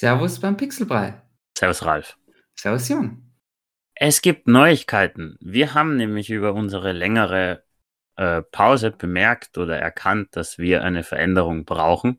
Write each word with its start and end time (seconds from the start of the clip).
Servus 0.00 0.40
beim 0.40 0.56
Pixelbrei. 0.56 1.20
Servus 1.54 1.84
Ralf. 1.84 2.16
Servus 2.58 2.88
Jan. 2.88 3.34
Es 3.94 4.22
gibt 4.22 4.48
Neuigkeiten. 4.48 5.36
Wir 5.42 5.74
haben 5.74 5.98
nämlich 5.98 6.30
über 6.30 6.54
unsere 6.54 6.92
längere 6.92 7.64
äh, 8.16 8.40
Pause 8.40 8.92
bemerkt 8.92 9.58
oder 9.58 9.78
erkannt, 9.78 10.28
dass 10.30 10.56
wir 10.56 10.84
eine 10.84 11.02
Veränderung 11.02 11.66
brauchen. 11.66 12.18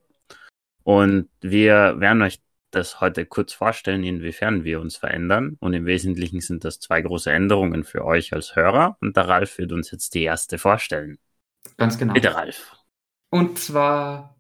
Und 0.84 1.30
wir 1.42 2.00
werden 2.00 2.22
euch 2.22 2.44
das 2.70 3.02
heute 3.02 3.26
kurz 3.26 3.52
vorstellen, 3.52 4.04
inwiefern 4.04 4.64
wir 4.64 4.80
uns 4.80 4.98
verändern. 4.98 5.58
Und 5.60 5.74
im 5.74 5.88
Wesentlichen 5.88 6.40
sind 6.40 6.64
das 6.64 6.80
zwei 6.80 7.02
große 7.02 7.32
Änderungen 7.32 7.84
für 7.84 8.06
euch 8.06 8.32
als 8.32 8.56
Hörer. 8.56 8.96
Und 9.02 9.18
der 9.18 9.28
Ralf 9.28 9.58
wird 9.58 9.72
uns 9.72 9.90
jetzt 9.90 10.14
die 10.14 10.22
erste 10.22 10.60
vorstellen. 10.60 11.18
Ganz 11.78 11.98
genau. 11.98 12.14
Bitte, 12.14 12.36
Ralf. 12.36 12.76
Und 13.32 13.58
zwar 13.58 14.40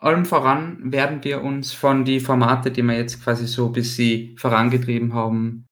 allem 0.00 0.24
voran 0.24 0.92
werden 0.92 1.22
wir 1.24 1.42
uns 1.42 1.72
von 1.72 2.04
die 2.04 2.20
Formate, 2.20 2.70
die 2.70 2.82
wir 2.82 2.96
jetzt 2.96 3.22
quasi 3.22 3.46
so 3.46 3.68
bis 3.70 3.96
sie 3.96 4.34
vorangetrieben 4.38 5.14
haben, 5.14 5.66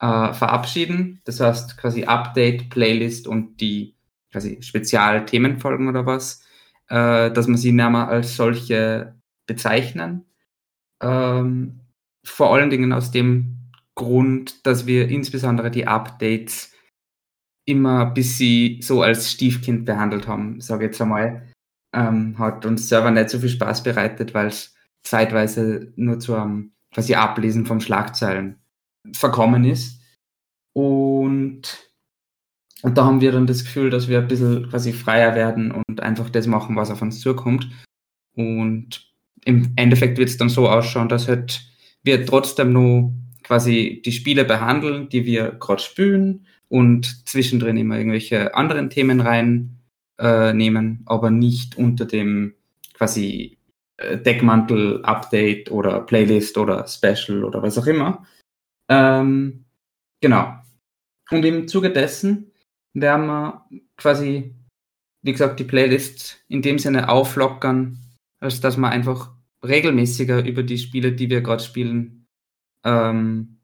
äh, 0.00 0.32
verabschieden. 0.32 1.20
Das 1.24 1.40
heißt 1.40 1.76
quasi 1.78 2.04
Update, 2.04 2.70
Playlist 2.70 3.26
und 3.26 3.60
die 3.60 3.96
quasi 4.30 4.62
Spezialthemenfolgen 4.62 5.88
oder 5.88 6.06
was, 6.06 6.44
äh, 6.88 7.30
dass 7.30 7.48
man 7.48 7.56
sie 7.56 7.72
nicht 7.72 7.90
mehr 7.90 8.08
als 8.08 8.36
solche 8.36 9.14
bezeichnen. 9.46 10.24
Ähm, 11.02 11.80
vor 12.24 12.54
allen 12.54 12.70
Dingen 12.70 12.92
aus 12.92 13.10
dem 13.10 13.70
Grund, 13.94 14.66
dass 14.66 14.86
wir 14.86 15.08
insbesondere 15.08 15.70
die 15.70 15.86
Updates 15.86 16.72
immer 17.64 18.06
bis 18.06 18.38
sie 18.38 18.80
so 18.82 19.02
als 19.02 19.30
Stiefkind 19.30 19.84
behandelt 19.84 20.26
haben, 20.26 20.60
sage 20.60 20.84
ich 20.84 20.88
jetzt 20.88 21.00
einmal 21.00 21.51
ähm, 21.92 22.38
hat 22.38 22.64
uns 22.66 22.88
selber 22.88 23.10
nicht 23.10 23.30
so 23.30 23.38
viel 23.38 23.48
Spaß 23.48 23.82
bereitet, 23.82 24.34
weil 24.34 24.46
es 24.46 24.74
zeitweise 25.02 25.92
nur 25.96 26.18
zu 26.18 26.34
einem 26.34 26.72
quasi 26.92 27.14
Ablesen 27.14 27.66
von 27.66 27.80
Schlagzeilen 27.80 28.56
verkommen 29.12 29.64
ist. 29.64 30.00
Und, 30.72 31.62
und 32.82 32.98
da 32.98 33.04
haben 33.04 33.20
wir 33.20 33.32
dann 33.32 33.46
das 33.46 33.64
Gefühl, 33.64 33.90
dass 33.90 34.08
wir 34.08 34.18
ein 34.18 34.28
bisschen 34.28 34.68
quasi 34.68 34.92
freier 34.92 35.34
werden 35.34 35.70
und 35.70 36.00
einfach 36.00 36.30
das 36.30 36.46
machen, 36.46 36.76
was 36.76 36.90
auf 36.90 37.02
uns 37.02 37.20
zukommt. 37.20 37.68
Und 38.34 39.12
im 39.44 39.72
Endeffekt 39.76 40.18
wird 40.18 40.28
es 40.28 40.36
dann 40.36 40.48
so 40.48 40.68
ausschauen, 40.68 41.08
dass 41.08 41.28
halt 41.28 41.62
wir 42.02 42.24
trotzdem 42.24 42.72
nur 42.72 43.12
quasi 43.42 44.02
die 44.04 44.12
Spiele 44.12 44.44
behandeln, 44.44 45.08
die 45.08 45.26
wir 45.26 45.52
gerade 45.52 45.82
spielen 45.82 46.46
und 46.68 47.28
zwischendrin 47.28 47.76
immer 47.76 47.98
irgendwelche 47.98 48.54
anderen 48.54 48.88
Themen 48.88 49.20
rein 49.20 49.81
äh, 50.22 50.54
nehmen, 50.54 51.02
aber 51.06 51.30
nicht 51.30 51.76
unter 51.76 52.06
dem 52.06 52.54
quasi 52.94 53.58
äh, 53.96 54.16
Deckmantel-Update 54.18 55.70
oder 55.70 56.00
Playlist 56.00 56.56
oder 56.56 56.86
Special 56.86 57.44
oder 57.44 57.60
was 57.62 57.76
auch 57.76 57.86
immer. 57.86 58.24
Ähm, 58.88 59.64
genau. 60.20 60.54
Und 61.30 61.44
im 61.44 61.66
Zuge 61.66 61.90
dessen 61.90 62.52
werden 62.94 63.26
wir 63.26 63.66
quasi, 63.96 64.54
wie 65.22 65.32
gesagt, 65.32 65.58
die 65.58 65.64
Playlist 65.64 66.44
in 66.48 66.62
dem 66.62 66.78
Sinne 66.78 67.08
auflockern, 67.08 67.98
als 68.38 68.60
dass 68.60 68.76
wir 68.76 68.88
einfach 68.88 69.32
regelmäßiger 69.64 70.44
über 70.44 70.62
die 70.62 70.78
Spiele, 70.78 71.12
die 71.12 71.30
wir 71.30 71.40
gerade 71.40 71.62
spielen, 71.62 72.26
ähm, 72.84 73.58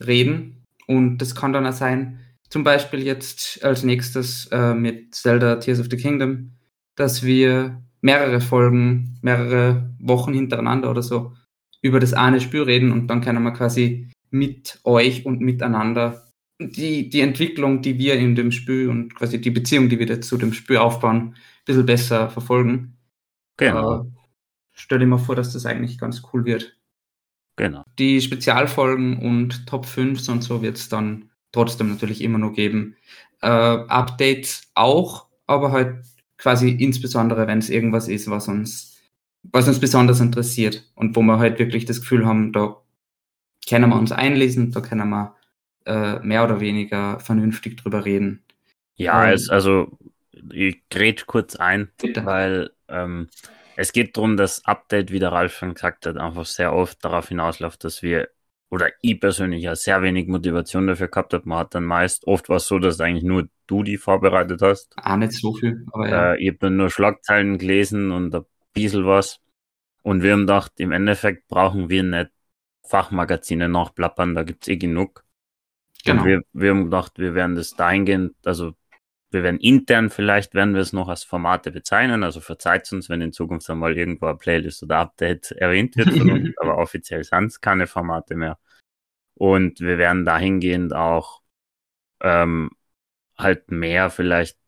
reden. 0.00 0.64
Und 0.86 1.18
das 1.18 1.34
kann 1.34 1.52
dann 1.52 1.66
auch 1.66 1.72
sein, 1.72 2.20
zum 2.52 2.64
Beispiel 2.64 3.02
jetzt 3.02 3.64
als 3.64 3.82
nächstes 3.82 4.46
äh, 4.52 4.74
mit 4.74 5.14
Zelda 5.14 5.56
Tears 5.56 5.80
of 5.80 5.86
the 5.90 5.96
Kingdom, 5.96 6.52
dass 6.96 7.22
wir 7.22 7.82
mehrere 8.02 8.42
Folgen, 8.42 9.18
mehrere 9.22 9.90
Wochen 9.98 10.34
hintereinander 10.34 10.90
oder 10.90 11.00
so 11.00 11.32
über 11.80 11.98
das 11.98 12.12
eine 12.12 12.42
Spiel 12.42 12.64
reden 12.64 12.92
und 12.92 13.06
dann 13.06 13.22
können 13.22 13.42
wir 13.42 13.52
quasi 13.52 14.10
mit 14.28 14.80
euch 14.84 15.24
und 15.24 15.40
miteinander 15.40 16.28
die, 16.60 17.08
die 17.08 17.20
Entwicklung, 17.20 17.80
die 17.80 17.96
wir 17.96 18.16
in 18.16 18.34
dem 18.34 18.52
Spiel 18.52 18.90
und 18.90 19.14
quasi 19.14 19.40
die 19.40 19.50
Beziehung, 19.50 19.88
die 19.88 19.98
wir 19.98 20.20
zu 20.20 20.36
dem 20.36 20.52
Spiel 20.52 20.76
aufbauen, 20.76 21.16
ein 21.16 21.34
bisschen 21.64 21.86
besser 21.86 22.28
verfolgen. 22.28 22.98
Genau. 23.56 24.02
Äh, 24.02 24.04
stell 24.72 24.98
dir 24.98 25.06
mal 25.06 25.16
vor, 25.16 25.36
dass 25.36 25.54
das 25.54 25.64
eigentlich 25.64 25.96
ganz 25.96 26.22
cool 26.34 26.44
wird. 26.44 26.76
Genau. 27.56 27.82
Die 27.98 28.20
Spezialfolgen 28.20 29.16
und 29.20 29.66
Top 29.66 29.86
5 29.86 30.28
und 30.28 30.42
so 30.42 30.60
wird 30.60 30.76
es 30.76 30.90
dann 30.90 31.30
trotzdem 31.52 31.90
natürlich 31.90 32.22
immer 32.22 32.38
nur 32.38 32.52
geben. 32.52 32.96
Äh, 33.40 33.46
Updates 33.46 34.70
auch, 34.74 35.26
aber 35.46 35.72
halt 35.72 36.04
quasi 36.38 36.70
insbesondere, 36.70 37.46
wenn 37.46 37.58
es 37.58 37.70
irgendwas 37.70 38.08
ist, 38.08 38.28
was 38.28 38.48
uns, 38.48 39.00
was 39.44 39.68
uns 39.68 39.78
besonders 39.78 40.20
interessiert 40.20 40.90
und 40.94 41.14
wo 41.14 41.22
wir 41.22 41.38
halt 41.38 41.58
wirklich 41.58 41.84
das 41.84 42.00
Gefühl 42.00 42.26
haben, 42.26 42.52
da 42.52 42.76
können 43.68 43.90
wir 43.90 43.98
uns 43.98 44.12
einlesen, 44.12 44.72
da 44.72 44.80
können 44.80 45.08
wir 45.08 45.36
äh, 45.86 46.18
mehr 46.20 46.44
oder 46.44 46.60
weniger 46.60 47.20
vernünftig 47.20 47.76
drüber 47.76 48.04
reden. 48.04 48.42
Ja, 48.96 49.26
ähm, 49.26 49.34
es, 49.34 49.50
also 49.50 49.98
ich 50.52 50.82
grätsch 50.90 51.26
kurz 51.26 51.56
ein, 51.56 51.90
bitte. 52.00 52.24
weil 52.24 52.70
ähm, 52.88 53.28
es 53.76 53.92
geht 53.92 54.16
darum, 54.16 54.36
dass 54.36 54.64
Update, 54.64 55.12
wie 55.12 55.18
der 55.18 55.32
Ralf 55.32 55.56
schon 55.56 55.74
gesagt 55.74 56.06
hat, 56.06 56.16
einfach 56.16 56.46
sehr 56.46 56.72
oft 56.72 57.04
darauf 57.04 57.28
hinausläuft, 57.28 57.84
dass 57.84 58.02
wir 58.02 58.28
oder 58.72 58.88
ich 59.02 59.20
persönlich 59.20 59.64
ja 59.64 59.76
sehr 59.76 60.00
wenig 60.00 60.28
Motivation 60.28 60.86
dafür 60.86 61.08
gehabt 61.08 61.34
habe. 61.34 61.46
Man 61.46 61.58
hat 61.58 61.74
dann 61.74 61.84
meist, 61.84 62.26
oft 62.26 62.48
war 62.48 62.56
es 62.56 62.66
so, 62.66 62.78
dass 62.78 62.98
eigentlich 63.02 63.22
nur 63.22 63.46
du 63.66 63.82
die 63.82 63.98
vorbereitet 63.98 64.62
hast. 64.62 64.94
Ah, 64.96 65.18
nicht 65.18 65.34
so 65.34 65.52
viel, 65.52 65.84
aber 65.92 66.08
ja. 66.08 66.32
Äh, 66.32 66.38
ich 66.38 66.48
habe 66.48 66.58
dann 66.58 66.76
nur 66.78 66.88
Schlagzeilen 66.88 67.58
gelesen 67.58 68.12
und 68.12 68.34
ein 68.34 68.46
bisschen 68.72 69.04
was. 69.04 69.40
Und 70.00 70.22
wir 70.22 70.32
haben 70.32 70.40
gedacht, 70.40 70.72
im 70.78 70.90
Endeffekt 70.90 71.48
brauchen 71.48 71.90
wir 71.90 72.02
nicht 72.02 72.30
Fachmagazine 72.88 73.68
nachplappern, 73.68 74.34
da 74.34 74.42
gibt 74.42 74.62
es 74.62 74.68
eh 74.68 74.76
genug. 74.76 75.22
Genau. 76.06 76.22
Und 76.22 76.28
wir, 76.28 76.42
wir 76.54 76.70
haben 76.70 76.84
gedacht, 76.84 77.18
wir 77.18 77.34
werden 77.34 77.56
das 77.56 77.76
dahingehend, 77.76 78.34
also 78.46 78.72
wir 79.32 79.42
werden 79.42 79.60
intern 79.60 80.10
vielleicht, 80.10 80.54
werden 80.54 80.74
wir 80.74 80.80
es 80.82 80.92
noch 80.92 81.08
als 81.08 81.24
Formate 81.24 81.70
bezeichnen, 81.70 82.22
also 82.22 82.40
verzeiht 82.40 82.92
uns, 82.92 83.08
wenn 83.08 83.20
in 83.20 83.32
Zukunft 83.32 83.68
einmal 83.70 83.96
irgendwo 83.96 84.26
eine 84.26 84.36
Playlist 84.36 84.82
oder 84.82 84.98
Update 84.98 85.50
erwähnt 85.52 85.96
wird 85.96 86.10
von 86.10 86.30
uns, 86.30 86.50
aber 86.58 86.78
offiziell 86.78 87.24
sind 87.24 87.46
es 87.46 87.60
keine 87.60 87.86
Formate 87.86 88.34
mehr. 88.34 88.58
Und 89.34 89.80
wir 89.80 89.98
werden 89.98 90.24
dahingehend 90.24 90.94
auch 90.94 91.40
ähm, 92.20 92.70
halt 93.36 93.70
mehr 93.70 94.10
vielleicht 94.10 94.58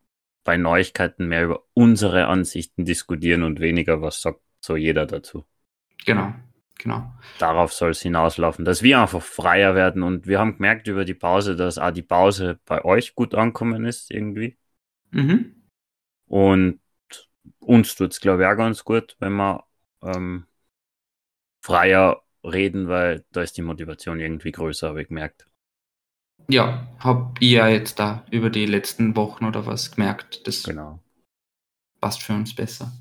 bei 0.43 0.57
Neuigkeiten 0.57 1.27
mehr 1.27 1.45
über 1.45 1.63
unsere 1.73 2.27
Ansichten 2.27 2.85
diskutieren 2.85 3.43
und 3.43 3.59
weniger, 3.59 4.01
was 4.01 4.21
sagt 4.21 4.41
so 4.59 4.75
jeder 4.75 5.05
dazu. 5.05 5.45
Genau, 6.05 6.33
genau. 6.77 7.11
Darauf 7.39 7.73
soll 7.73 7.91
es 7.91 8.01
hinauslaufen, 8.01 8.65
dass 8.65 8.83
wir 8.83 8.99
einfach 8.99 9.21
freier 9.21 9.75
werden 9.75 10.03
und 10.03 10.27
wir 10.27 10.39
haben 10.39 10.55
gemerkt 10.55 10.87
über 10.87 11.05
die 11.05 11.13
Pause, 11.13 11.55
dass 11.55 11.77
auch 11.77 11.91
die 11.91 12.01
Pause 12.01 12.59
bei 12.65 12.83
euch 12.83 13.15
gut 13.15 13.35
ankommen 13.35 13.85
ist 13.85 14.11
irgendwie. 14.11 14.57
Mhm. 15.11 15.55
Und 16.27 16.79
uns 17.59 17.95
tut 17.95 18.11
es, 18.11 18.19
glaube 18.19 18.43
ich, 18.43 18.49
auch 18.49 18.57
ganz 18.57 18.83
gut, 18.83 19.15
wenn 19.19 19.33
wir 19.33 19.63
ähm, 20.03 20.45
freier 21.61 22.21
reden, 22.43 22.87
weil 22.87 23.25
da 23.31 23.41
ist 23.41 23.57
die 23.57 23.61
Motivation 23.61 24.19
irgendwie 24.19 24.51
größer, 24.51 24.89
habe 24.89 25.01
ich 25.01 25.07
gemerkt. 25.07 25.47
Ja, 26.47 26.87
habe 26.99 27.33
ich 27.39 27.51
ja 27.51 27.67
jetzt 27.67 27.99
da 27.99 28.25
über 28.29 28.49
die 28.49 28.65
letzten 28.65 29.15
Wochen 29.15 29.45
oder 29.45 29.65
was 29.65 29.91
gemerkt. 29.91 30.45
Das 30.47 30.63
genau. 30.63 30.99
passt 31.99 32.21
für 32.21 32.33
uns 32.33 32.53
besser. 32.53 32.91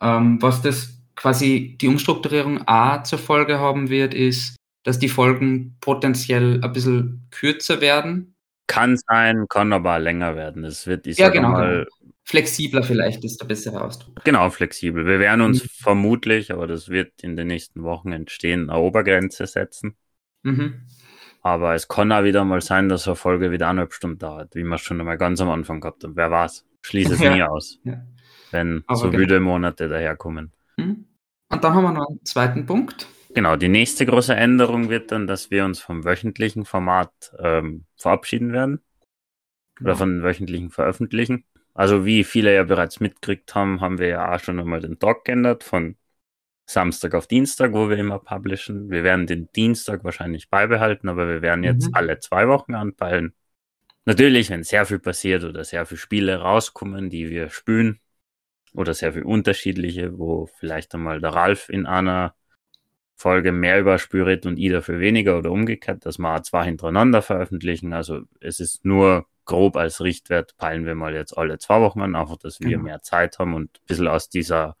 Ähm, 0.00 0.42
was 0.42 0.62
das 0.62 1.01
quasi 1.16 1.76
die 1.80 1.88
Umstrukturierung 1.88 2.66
A 2.66 3.04
zur 3.04 3.18
Folge 3.18 3.58
haben 3.58 3.88
wird, 3.90 4.14
ist, 4.14 4.56
dass 4.82 4.98
die 4.98 5.08
Folgen 5.08 5.76
potenziell 5.80 6.60
ein 6.62 6.72
bisschen 6.72 7.28
kürzer 7.30 7.80
werden. 7.80 8.34
Kann 8.66 8.96
sein, 8.96 9.46
kann 9.48 9.72
aber 9.72 9.98
länger 9.98 10.36
werden. 10.36 10.64
Es 10.64 10.86
wird, 10.86 11.06
ich 11.06 11.18
ja, 11.18 11.28
genau, 11.28 11.50
mal, 11.50 11.84
genau. 11.84 12.12
Flexibler 12.24 12.82
vielleicht 12.82 13.24
ist 13.24 13.40
der 13.40 13.46
bessere 13.46 13.82
Ausdruck. 13.82 14.24
Genau, 14.24 14.48
flexibel. 14.50 15.06
Wir 15.06 15.18
werden 15.18 15.40
uns 15.40 15.64
mhm. 15.64 15.68
vermutlich, 15.68 16.52
aber 16.52 16.66
das 16.66 16.88
wird 16.88 17.22
in 17.22 17.36
den 17.36 17.48
nächsten 17.48 17.82
Wochen 17.82 18.12
entstehen, 18.12 18.70
eine 18.70 18.78
Obergrenze 18.78 19.46
setzen. 19.46 19.96
Mhm. 20.42 20.86
Aber 21.42 21.74
es 21.74 21.88
kann 21.88 22.12
auch 22.12 22.22
wieder 22.22 22.44
mal 22.44 22.60
sein, 22.60 22.88
dass 22.88 23.08
eine 23.08 23.16
Folge 23.16 23.50
wieder 23.50 23.68
eineinhalb 23.68 23.92
Stunden 23.92 24.18
dauert, 24.18 24.54
wie 24.54 24.62
wir 24.62 24.78
schon 24.78 25.00
einmal 25.00 25.18
ganz 25.18 25.40
am 25.40 25.50
Anfang 25.50 25.80
gehabt 25.80 26.04
haben. 26.04 26.14
Wer 26.14 26.30
weiß, 26.30 26.64
schließe 26.82 27.14
es 27.14 27.20
ja. 27.20 27.34
nie 27.34 27.42
aus, 27.42 27.80
ja. 27.84 28.04
wenn 28.52 28.84
aber 28.86 28.96
so 28.96 29.10
genau. 29.10 29.18
müde 29.18 29.40
Monate 29.40 29.88
daherkommen. 29.88 30.52
Mhm. 30.76 31.06
Und 31.48 31.64
dann 31.64 31.74
haben 31.74 31.84
wir 31.84 31.92
noch 31.92 32.08
einen 32.08 32.24
zweiten 32.24 32.66
Punkt. 32.66 33.06
Genau, 33.34 33.56
die 33.56 33.68
nächste 33.68 34.04
große 34.04 34.34
Änderung 34.34 34.90
wird 34.90 35.10
dann, 35.10 35.26
dass 35.26 35.50
wir 35.50 35.64
uns 35.64 35.80
vom 35.80 36.04
wöchentlichen 36.04 36.64
Format 36.64 37.12
ähm, 37.38 37.84
verabschieden 37.96 38.52
werden. 38.52 38.80
Genau. 39.76 39.90
Oder 39.90 39.96
von 39.96 40.22
wöchentlichen 40.22 40.70
Veröffentlichen. 40.70 41.44
Also 41.74 42.04
wie 42.04 42.24
viele 42.24 42.54
ja 42.54 42.64
bereits 42.64 43.00
mitgekriegt 43.00 43.54
haben, 43.54 43.80
haben 43.80 43.98
wir 43.98 44.08
ja 44.08 44.34
auch 44.34 44.40
schon 44.40 44.60
einmal 44.60 44.80
den 44.80 44.98
Tag 44.98 45.24
geändert 45.24 45.64
von 45.64 45.96
Samstag 46.66 47.14
auf 47.14 47.26
Dienstag, 47.26 47.72
wo 47.72 47.88
wir 47.88 47.96
immer 47.96 48.18
publishen. 48.18 48.90
Wir 48.90 49.02
werden 49.02 49.26
den 49.26 49.50
Dienstag 49.52 50.04
wahrscheinlich 50.04 50.48
beibehalten, 50.48 51.08
aber 51.08 51.28
wir 51.28 51.42
werden 51.42 51.64
jetzt 51.64 51.88
mhm. 51.88 51.94
alle 51.94 52.18
zwei 52.18 52.48
Wochen 52.48 52.74
anpeilen. 52.74 53.34
Natürlich, 54.04 54.50
wenn 54.50 54.64
sehr 54.64 54.84
viel 54.84 54.98
passiert 54.98 55.44
oder 55.44 55.64
sehr 55.64 55.86
viele 55.86 55.98
Spiele 55.98 56.36
rauskommen, 56.36 57.08
die 57.08 57.30
wir 57.30 57.50
spülen, 57.50 58.00
oder 58.72 58.94
sehr 58.94 59.12
viel 59.12 59.22
unterschiedliche, 59.22 60.18
wo 60.18 60.46
vielleicht 60.58 60.94
einmal 60.94 61.20
der 61.20 61.34
Ralf 61.34 61.68
in 61.68 61.86
einer 61.86 62.34
Folge 63.14 63.52
mehr 63.52 63.78
über 63.78 63.98
Spirit 63.98 64.46
und 64.46 64.58
I 64.58 64.68
dafür 64.68 64.98
weniger 64.98 65.38
oder 65.38 65.50
umgekehrt, 65.52 66.04
dass 66.06 66.18
wir 66.18 66.42
zwei 66.42 66.64
hintereinander 66.64 67.22
veröffentlichen. 67.22 67.92
Also 67.92 68.22
es 68.40 68.58
ist 68.58 68.84
nur 68.84 69.26
grob 69.44 69.76
als 69.76 70.00
Richtwert, 70.00 70.56
peilen 70.56 70.86
wir 70.86 70.94
mal 70.94 71.14
jetzt 71.14 71.36
alle 71.36 71.58
zwei 71.58 71.80
Wochen 71.80 72.00
an, 72.00 72.16
einfach, 72.16 72.36
dass 72.36 72.60
wir 72.60 72.78
mhm. 72.78 72.84
mehr 72.84 73.02
Zeit 73.02 73.38
haben 73.38 73.54
und 73.54 73.78
ein 73.78 73.86
bisschen 73.86 74.08
aus 74.08 74.28
dieser 74.28 74.76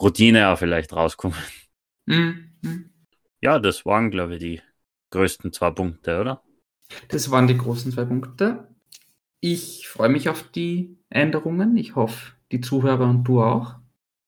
Routine 0.00 0.48
auch 0.48 0.58
vielleicht 0.58 0.92
rauskommen. 0.92 1.38
Mhm. 2.06 2.90
Ja, 3.40 3.58
das 3.58 3.84
waren, 3.84 4.10
glaube 4.10 4.34
ich, 4.34 4.40
die 4.40 4.62
größten 5.10 5.52
zwei 5.52 5.70
Punkte, 5.70 6.20
oder? 6.20 6.42
Das 7.08 7.30
waren 7.30 7.46
die 7.46 7.56
großen 7.56 7.92
zwei 7.92 8.04
Punkte. 8.04 8.68
Ich 9.40 9.88
freue 9.88 10.08
mich 10.08 10.28
auf 10.28 10.42
die 10.50 10.98
Änderungen. 11.10 11.76
Ich 11.76 11.94
hoffe, 11.94 12.32
die 12.52 12.60
Zuhörer 12.60 13.08
und 13.08 13.24
du 13.24 13.42
auch. 13.42 13.76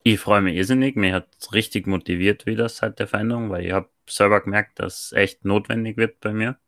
Ich 0.02 0.20
freue 0.20 0.40
mich 0.40 0.54
irrsinnig. 0.54 0.96
Mir 0.96 1.14
hat 1.14 1.28
es 1.40 1.52
richtig 1.52 1.86
motiviert 1.86 2.46
wieder 2.46 2.68
seit 2.68 2.98
der 2.98 3.08
Veränderung, 3.08 3.50
weil 3.50 3.66
ich 3.66 3.72
habe 3.72 3.88
selber 4.08 4.40
gemerkt, 4.40 4.78
dass 4.78 5.06
es 5.06 5.12
echt 5.12 5.44
notwendig 5.44 5.96
wird 5.96 6.20
bei 6.20 6.32
mir. 6.32 6.58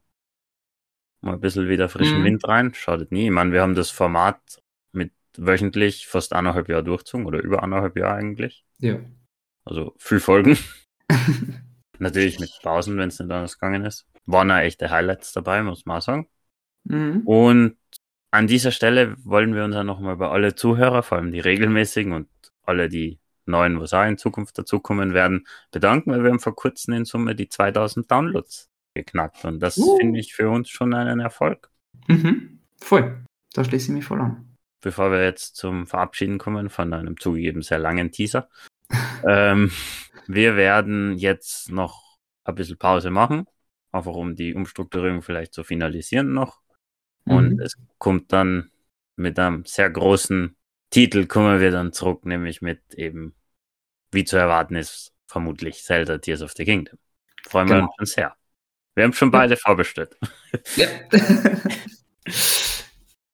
Mal 1.21 1.35
ein 1.35 1.41
bisschen 1.41 1.69
wieder 1.69 1.89
frischen 1.89 2.21
mhm. 2.21 2.25
Wind 2.25 2.49
rein. 2.49 2.75
Schadet 2.75 3.13
nie. 3.13 3.27
Ich 3.27 3.31
meine, 3.31 3.53
wir 3.53 3.63
haben 3.63 3.75
das 3.75 3.91
Format 3.91 4.41
mit 4.93 5.13
wöchentlich 5.37 6.07
fast 6.07 6.33
eineinhalb 6.33 6.69
Jahre 6.69 6.85
durchzogen 6.85 7.27
oder 7.27 7.41
über 7.41 7.63
eineinhalb 7.63 7.97
Jahre 7.97 8.17
eigentlich. 8.17 8.65
Ja. 8.79 8.99
Also 9.65 9.95
viel 9.99 10.21
Folgen. 10.21 10.59
Natürlich 11.99 12.39
mit 12.39 12.51
Pausen, 12.63 12.97
wenn 12.99 13.09
es 13.09 13.19
nicht 13.19 13.31
anders 13.31 13.59
gegangen 13.59 13.85
ist. 13.85 14.07
Waren 14.27 14.51
auch 14.51 14.59
echte 14.59 14.91
Highlights 14.91 15.33
dabei, 15.33 15.63
muss 15.63 15.87
man 15.87 15.99
auch 15.99 16.03
sagen. 16.03 16.29
Mhm. 16.85 17.23
Und 17.25 17.77
an 18.31 18.47
dieser 18.47 18.73
Stelle 18.73 19.17
wollen 19.25 19.55
wir 19.55 19.65
uns 19.65 19.75
ja 19.75 19.85
nochmal 19.85 20.17
bei 20.17 20.29
alle 20.29 20.55
Zuhörer, 20.55 21.03
vor 21.03 21.19
allem 21.19 21.33
die 21.33 21.41
regelmäßigen 21.41 22.13
und 22.13 22.29
alle, 22.63 22.89
die 22.89 23.19
neuen, 23.47 23.81
was 23.81 23.95
auch 23.95 24.05
in 24.05 24.19
Zukunft 24.19 24.59
dazukommen 24.59 25.15
werden, 25.15 25.47
bedanken, 25.71 26.11
weil 26.11 26.23
wir 26.23 26.31
haben 26.31 26.41
vor 26.41 26.55
kurzem 26.55 26.95
in 26.95 27.05
Summe 27.05 27.35
die 27.35 27.49
2000 27.49 28.11
Downloads 28.11 28.69
geknackt 28.95 29.45
und 29.45 29.61
das 29.61 29.79
uh. 29.79 29.97
finde 29.99 30.21
ich 30.21 30.35
für 30.35 30.51
uns 30.51 30.69
schon 30.69 30.95
einen 30.95 31.21
Erfolg. 31.21 31.71
Mhm. 32.07 32.61
Voll. 32.81 33.25
Da 33.55 33.65
schließe 33.65 33.91
ich 33.91 33.97
mich 33.97 34.05
voll 34.05 34.21
an. 34.21 34.57
Bevor 34.81 35.11
wir 35.11 35.25
jetzt 35.25 35.57
zum 35.57 35.87
Verabschieden 35.87 36.39
kommen 36.39 36.69
von 36.69 36.93
einem 36.93 37.19
zugegeben 37.19 37.63
sehr 37.63 37.79
langen 37.79 38.13
Teaser. 38.13 38.49
ähm, 39.27 39.71
wir 40.27 40.57
werden 40.57 41.17
jetzt 41.17 41.71
noch 41.73 42.19
ein 42.45 42.55
bisschen 42.55 42.79
Pause 42.79 43.11
machen, 43.11 43.47
einfach 43.93 44.13
um 44.13 44.37
die 44.37 44.55
Umstrukturierung 44.55 45.23
vielleicht 45.23 45.55
zu 45.55 45.65
finalisieren 45.65 46.33
noch. 46.33 46.61
Und 47.29 47.55
mhm. 47.55 47.61
es 47.61 47.77
kommt 47.99 48.33
dann 48.33 48.71
mit 49.17 49.39
einem 49.39 49.65
sehr 49.65 49.91
großen 49.91 50.57
Titel 50.91 51.27
kommen 51.27 51.61
wir 51.61 51.71
dann 51.71 51.93
zurück, 51.93 52.25
nämlich 52.25 52.63
mit 52.63 52.95
eben, 52.95 53.35
wie 54.11 54.25
zu 54.25 54.37
erwarten 54.37 54.75
ist, 54.75 55.13
vermutlich 55.27 55.85
Zelda 55.85 56.19
Tears 56.19 56.43
of 56.43 56.53
the 56.53 56.65
Kingdom. 56.65 56.99
Freuen 57.47 57.67
genau. 57.67 57.81
wir 57.81 57.85
uns 57.85 57.95
schon 57.97 58.07
sehr. 58.07 58.35
Wir 58.95 59.05
haben 59.05 59.13
schon 59.13 59.31
beide 59.31 59.55
ja. 59.55 59.61
vorbestellt. 59.63 60.17
Ja. 60.77 60.89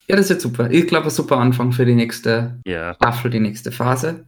ja, 0.09 0.17
das 0.17 0.29
wird 0.29 0.41
super. 0.41 0.71
Ich 0.71 0.87
glaube, 0.87 1.07
ein 1.07 1.11
super 1.11 1.39
Anfang 1.39 1.73
für 1.73 1.87
die 1.87 1.95
nächste 1.95 2.61
ja. 2.67 2.95
Staffel, 2.95 3.31
die 3.31 3.41
nächste 3.41 3.73
Phase. 3.73 4.27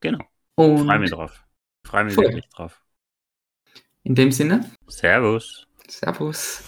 Genau. 0.00 0.24
Und 0.54 0.86
Freue 0.86 0.98
mich 1.00 1.10
drauf. 1.10 1.44
Freue 1.84 2.04
mich 2.04 2.14
voll. 2.14 2.24
wirklich 2.24 2.48
drauf. 2.48 2.80
In 4.04 4.14
dem 4.14 4.30
Sinne. 4.32 4.70
Servus. 4.86 5.66
Servus. 5.88 6.62